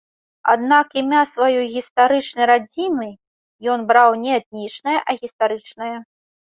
Аднак 0.53 0.87
імя 1.01 1.19
сваёй 1.33 1.67
гістарычнай 1.75 2.49
радзімы 2.53 3.09
ён 3.77 3.87
браў 3.95 4.09
не 4.27 4.31
этнічнае, 4.43 4.99
а 5.09 5.21
гістарычнае. 5.25 5.97